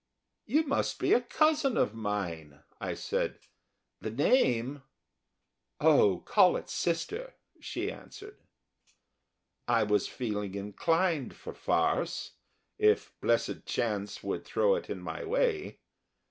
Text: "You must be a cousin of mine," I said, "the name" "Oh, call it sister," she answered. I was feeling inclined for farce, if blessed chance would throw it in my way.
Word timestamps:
"You 0.47 0.63
must 0.63 0.97
be 0.97 1.13
a 1.13 1.21
cousin 1.21 1.77
of 1.77 1.93
mine," 1.93 2.63
I 2.79 2.95
said, 2.95 3.37
"the 3.99 4.09
name" 4.09 4.81
"Oh, 5.79 6.23
call 6.25 6.57
it 6.57 6.71
sister," 6.71 7.35
she 7.59 7.91
answered. 7.91 8.39
I 9.67 9.83
was 9.83 10.07
feeling 10.07 10.55
inclined 10.55 11.35
for 11.35 11.53
farce, 11.53 12.31
if 12.79 13.13
blessed 13.21 13.67
chance 13.67 14.23
would 14.23 14.43
throw 14.43 14.73
it 14.73 14.89
in 14.89 15.01
my 15.03 15.23
way. 15.23 15.77